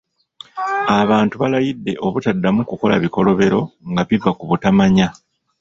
[1.01, 3.59] Abantu balayidde obutaddamu kukola bikolobero
[3.89, 5.07] nga biva ku butamanya.